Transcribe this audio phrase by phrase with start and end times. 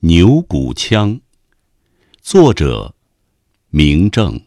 [0.00, 1.18] 牛骨腔，
[2.20, 2.94] 作者
[3.70, 4.38] 明正。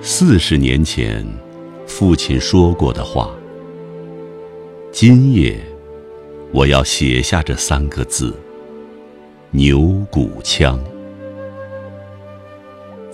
[0.00, 1.22] 四十年前，
[1.86, 3.30] 父亲说过的话。
[4.90, 5.60] 今夜，
[6.50, 8.34] 我要写下这三个字：
[9.50, 10.82] 牛骨腔。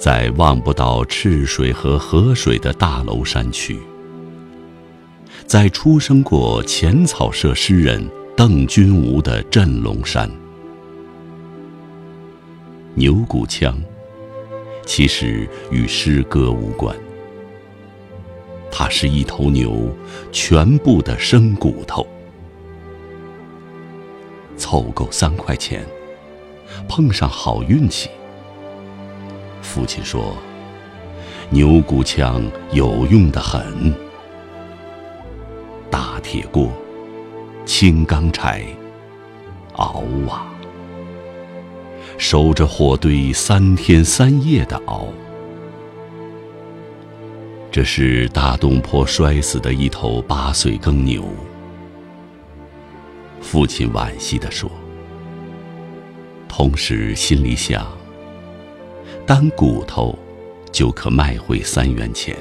[0.05, 3.81] 在望不到赤水和河水的大娄山区，
[5.47, 10.31] 在出生过浅草社诗人邓君吴的镇龙山，
[12.93, 13.83] 牛骨腔
[14.85, 16.95] 其实与诗歌无关，
[18.71, 19.91] 它是一头牛
[20.31, 22.07] 全部的生骨头，
[24.59, 25.83] 凑够三块钱，
[26.87, 28.11] 碰上好运气。
[29.75, 30.37] 父亲说
[31.51, 33.93] ：“牛骨腔有用的很，
[35.91, 36.71] 大铁锅、
[37.67, 38.65] 青钢柴，
[39.73, 40.47] 熬啊，
[42.19, 45.09] 守着火堆三天三夜的熬。
[47.73, 51.25] 这是大东坡摔死的一头八岁耕牛。”
[53.43, 54.71] 父亲惋惜地说，
[56.47, 57.85] 同时心里想。
[59.27, 60.17] 单骨头
[60.71, 62.37] 就可卖回三元钱。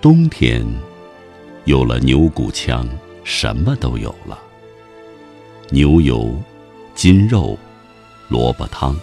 [0.00, 0.64] 冬天
[1.64, 2.88] 有了牛骨腔，
[3.24, 4.38] 什么都有了：
[5.70, 6.32] 牛油、
[6.94, 7.58] 筋肉、
[8.28, 8.96] 萝卜汤，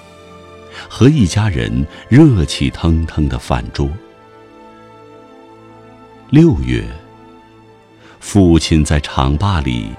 [0.90, 3.90] 和一家人热气腾腾的饭桌。
[6.30, 6.88] 六月，
[8.22, 9.90] 父亲在厂坝里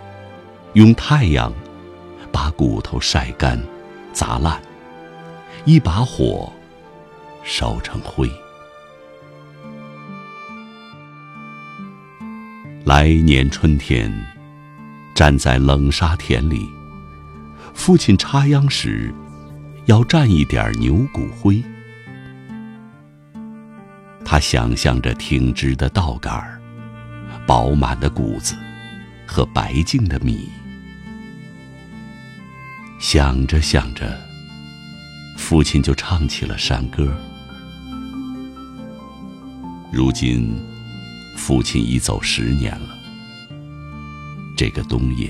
[0.73, 1.53] 用太阳
[2.31, 3.63] 把骨头晒干、
[4.15, 4.59] 砸烂。
[5.65, 6.53] 一把火
[7.45, 8.29] 烧成灰。
[12.85, 14.13] 来年春天，
[15.15, 16.69] 站在冷沙田里，
[17.75, 19.15] 父亲插秧时，
[19.87, 21.63] 要蘸一点牛骨灰。
[24.25, 26.61] 他想象着挺直的稻杆，
[27.47, 28.57] 饱满的谷子
[29.29, 30.49] 和白净的米。
[32.99, 34.32] 想着想着。
[35.37, 37.13] 父亲就唱起了山歌。
[39.93, 40.55] 如今，
[41.37, 42.97] 父亲已走十年了。
[44.57, 45.29] 这个冬夜，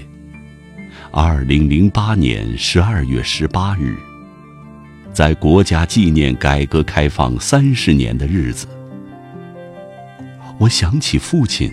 [1.10, 3.96] 二零零八年十二月十八日，
[5.12, 8.66] 在国家纪念改革开放三十年的日子，
[10.58, 11.72] 我想起父亲，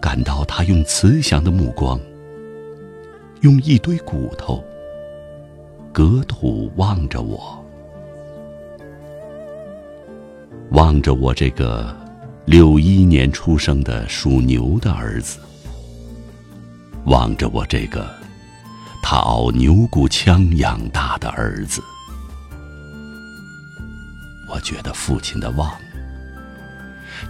[0.00, 2.00] 感到他用慈祥的目光，
[3.42, 4.64] 用一堆骨头。
[5.92, 7.62] 隔土望着我，
[10.70, 11.94] 望着我这个
[12.46, 15.38] 六一年出生的属牛的儿子，
[17.04, 18.10] 望着我这个
[19.02, 21.82] 他熬牛骨腔养大的儿子，
[24.48, 25.70] 我觉得父亲的望，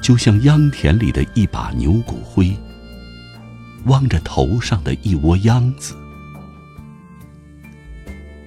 [0.00, 2.56] 就像秧田里的一把牛骨灰，
[3.86, 5.96] 望着头上的一窝秧子。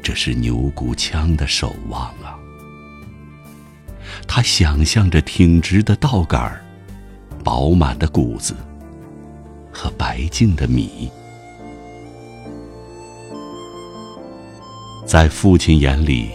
[0.05, 2.37] 这是牛骨腔的守望啊！
[4.27, 6.63] 他想象着挺直的稻杆儿、
[7.43, 8.55] 饱满的谷子
[9.71, 11.09] 和白净的米。
[15.07, 16.29] 在父亲眼里，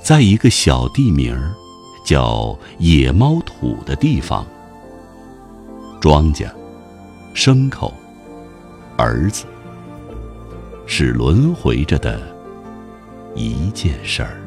[0.00, 1.52] 在一个小地名儿
[2.06, 4.46] 叫“野猫土”的地方，
[6.00, 6.48] 庄稼、
[7.34, 7.92] 牲口、
[8.96, 9.46] 儿子。
[10.86, 12.20] 是轮回着的
[13.34, 14.43] 一件事儿。